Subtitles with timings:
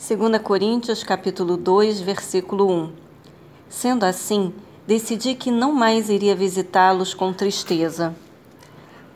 [0.00, 2.92] 2 Coríntios capítulo 2, versículo 1.
[3.68, 4.54] Sendo assim,
[4.86, 8.14] decidi que não mais iria visitá-los com tristeza.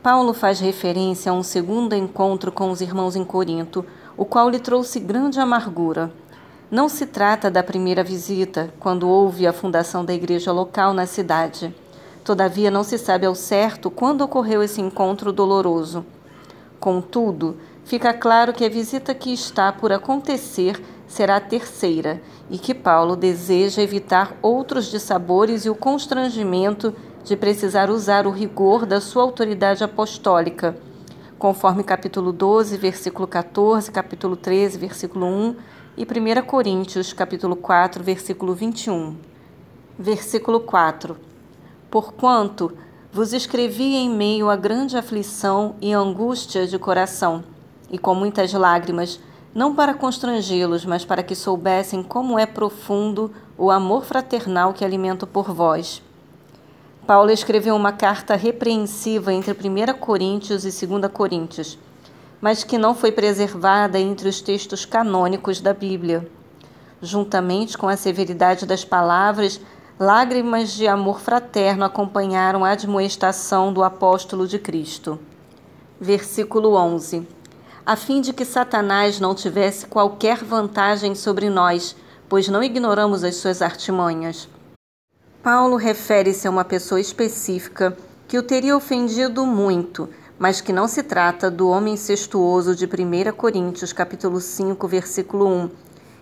[0.03, 3.85] Paulo faz referência a um segundo encontro com os irmãos em Corinto,
[4.17, 6.11] o qual lhe trouxe grande amargura.
[6.69, 11.73] Não se trata da primeira visita, quando houve a fundação da igreja local na cidade.
[12.25, 16.05] Todavia, não se sabe ao certo quando ocorreu esse encontro doloroso.
[16.77, 17.55] Contudo,
[17.85, 23.15] fica claro que a visita que está por acontecer será a terceira e que Paulo
[23.15, 29.83] deseja evitar outros dissabores e o constrangimento de precisar usar o rigor da sua autoridade
[29.83, 30.75] apostólica,
[31.37, 35.55] conforme capítulo 12, versículo 14, capítulo 13, versículo 1
[35.97, 39.15] e 1 Coríntios, capítulo 4, versículo 21.
[39.97, 41.15] Versículo 4.
[41.89, 42.73] Porquanto
[43.11, 47.43] vos escrevi em meio a grande aflição e angústia de coração,
[47.93, 49.19] e com muitas lágrimas,
[49.53, 55.27] não para constrangê-los, mas para que soubessem como é profundo o amor fraternal que alimento
[55.27, 56.01] por vós.
[57.05, 61.77] Paulo escreveu uma carta repreensiva entre 1 Coríntios e 2 Coríntios,
[62.41, 66.27] mas que não foi preservada entre os textos canônicos da Bíblia.
[66.99, 69.61] Juntamente com a severidade das palavras,
[69.99, 75.19] lágrimas de amor fraterno acompanharam a admoestação do apóstolo de Cristo.
[76.01, 77.27] Versículo 11
[77.85, 81.95] a fim de que Satanás não tivesse qualquer vantagem sobre nós,
[82.29, 84.47] pois não ignoramos as suas artimanhas.
[85.41, 90.09] Paulo refere-se a uma pessoa específica que o teria ofendido muito,
[90.39, 95.69] mas que não se trata do homem incestuoso de 1 Coríntios capítulo 5, versículo 1,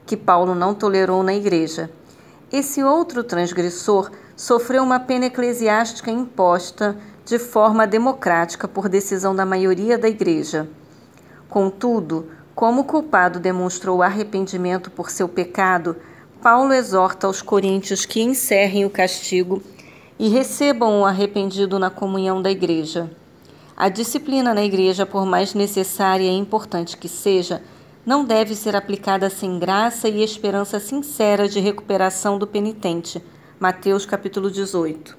[0.08, 1.92] que Paulo não tolerou na igreja.
[2.52, 9.98] Esse outro transgressor sofreu uma pena eclesiástica imposta de forma democrática por decisão da maioria
[9.98, 10.68] da igreja.
[11.52, 15.98] Contudo, como o culpado demonstrou arrependimento por seu pecado,
[16.42, 19.62] Paulo exorta aos coríntios que encerrem o castigo
[20.18, 23.12] e recebam o arrependido na comunhão da igreja.
[23.76, 27.62] A disciplina na igreja, por mais necessária e importante que seja,
[28.06, 33.22] não deve ser aplicada sem graça e esperança sincera de recuperação do penitente.
[33.60, 35.18] Mateus capítulo 18.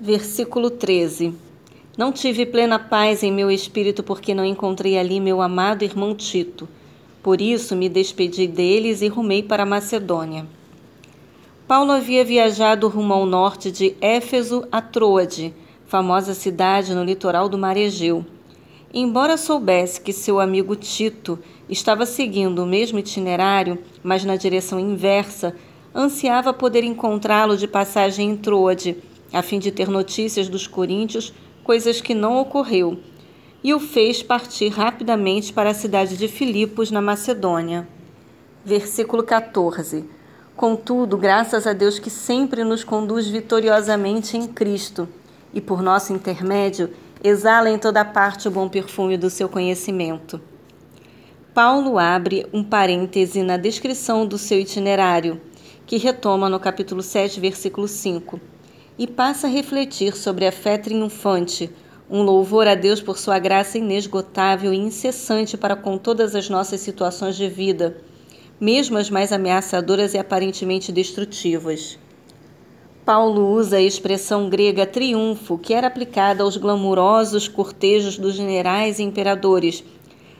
[0.00, 1.51] Versículo 13.
[1.96, 6.66] Não tive plena paz em meu espírito porque não encontrei ali meu amado irmão Tito.
[7.22, 10.46] Por isso me despedi deles e rumei para Macedônia.
[11.68, 15.54] Paulo havia viajado rumo ao norte de Éfeso a Troade,
[15.86, 18.24] famosa cidade no litoral do mar Egeu.
[18.92, 21.38] Embora soubesse que seu amigo Tito
[21.68, 25.54] estava seguindo o mesmo itinerário, mas na direção inversa,
[25.94, 28.96] ansiava poder encontrá-lo de passagem em Troade,
[29.30, 32.98] a fim de ter notícias dos coríntios coisas que não ocorreu,
[33.62, 37.86] e o fez partir rapidamente para a cidade de Filipos, na Macedônia.
[38.64, 40.04] Versículo 14.
[40.56, 45.08] Contudo, graças a Deus que sempre nos conduz vitoriosamente em Cristo,
[45.54, 46.90] e por nosso intermédio
[47.22, 50.40] exala em toda parte o bom perfume do seu conhecimento.
[51.54, 55.40] Paulo abre um parêntese na descrição do seu itinerário,
[55.86, 58.40] que retoma no capítulo 7, versículo 5
[59.02, 61.68] e passa a refletir sobre a fé triunfante,
[62.08, 66.82] um louvor a Deus por sua graça inesgotável e incessante para com todas as nossas
[66.82, 67.96] situações de vida,
[68.60, 71.98] mesmo as mais ameaçadoras e aparentemente destrutivas.
[73.04, 79.02] Paulo usa a expressão grega triunfo, que era aplicada aos glamurosos cortejos dos generais e
[79.02, 79.82] imperadores,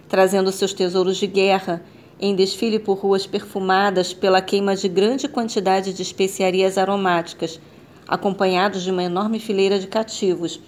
[0.09, 1.83] trazendo seus tesouros de guerra
[2.21, 7.59] em desfile por ruas perfumadas pela queima de grande quantidade de especiarias aromáticas
[8.07, 10.61] acompanhados de uma enorme fileira de cativos.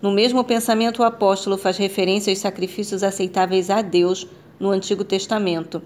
[0.00, 4.26] No mesmo pensamento, o apóstolo faz referência aos sacrifícios aceitáveis a Deus
[4.58, 5.82] no Antigo Testamento.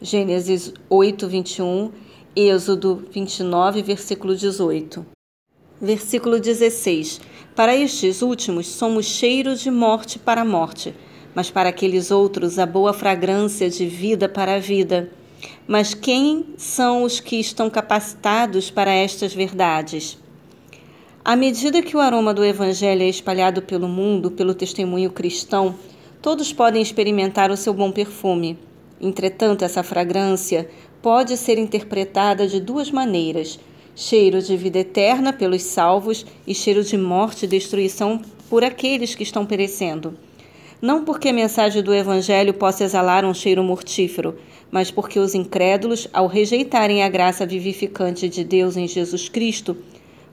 [0.00, 1.90] Gênesis 8, 21,
[2.34, 5.04] Êxodo 29, versículo 18.
[5.80, 7.20] Versículo 16:
[7.56, 10.94] Para estes últimos somos cheiros de morte para a morte,
[11.34, 15.10] mas para aqueles outros a boa fragrância de vida para a vida.
[15.70, 20.18] Mas quem são os que estão capacitados para estas verdades?
[21.24, 25.76] À medida que o aroma do Evangelho é espalhado pelo mundo pelo testemunho cristão,
[26.20, 28.58] todos podem experimentar o seu bom perfume.
[29.00, 30.68] Entretanto, essa fragrância
[31.00, 33.56] pode ser interpretada de duas maneiras:
[33.94, 39.22] cheiro de vida eterna pelos salvos e cheiro de morte e destruição por aqueles que
[39.22, 40.18] estão perecendo.
[40.80, 44.38] Não porque a mensagem do Evangelho possa exalar um cheiro mortífero,
[44.70, 49.76] mas porque os incrédulos, ao rejeitarem a graça vivificante de Deus em Jesus Cristo,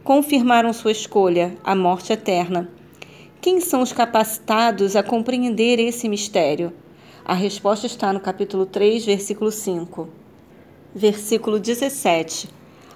[0.05, 2.69] confirmaram sua escolha, a morte eterna.
[3.41, 6.71] Quem são os capacitados a compreender esse mistério?
[7.25, 10.07] A resposta está no capítulo 3, versículo 5.
[10.95, 12.47] Versículo 17.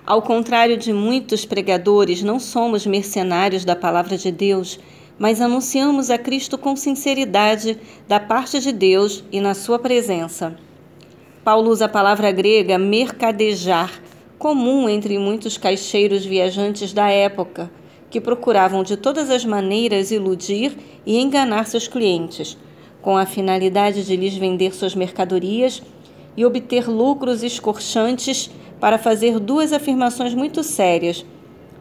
[0.05, 4.79] Ao contrário de muitos pregadores, não somos mercenários da palavra de Deus,
[5.21, 7.77] mas anunciamos a Cristo com sinceridade
[8.07, 10.57] da parte de Deus e na sua presença.
[11.43, 14.01] Paulo usa a palavra grega mercadejar,
[14.39, 17.69] comum entre muitos caixeiros viajantes da época,
[18.09, 20.75] que procuravam de todas as maneiras iludir
[21.05, 22.57] e enganar seus clientes,
[22.99, 25.83] com a finalidade de lhes vender suas mercadorias
[26.35, 31.23] e obter lucros escorchantes para fazer duas afirmações muito sérias.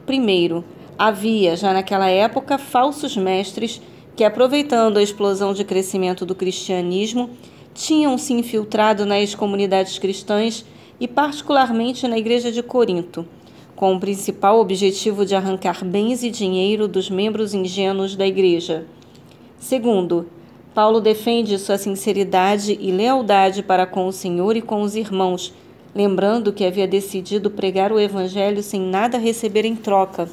[0.05, 0.63] Primeiro,
[1.01, 3.81] havia já naquela época falsos mestres
[4.15, 7.31] que, aproveitando a explosão de crescimento do cristianismo,
[7.73, 10.63] tinham se infiltrado nas comunidades cristãs
[11.01, 13.27] e, particularmente, na igreja de Corinto,
[13.75, 18.85] com o principal objetivo de arrancar bens e dinheiro dos membros ingênuos da igreja.
[19.59, 20.29] Segundo,
[20.75, 25.55] Paulo defende sua sinceridade e lealdade para com o Senhor e com os irmãos,
[25.95, 30.29] lembrando que havia decidido pregar o Evangelho sem nada receber em troca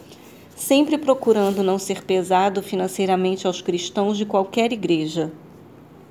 [0.58, 5.32] sempre procurando não ser pesado financeiramente aos cristãos de qualquer igreja.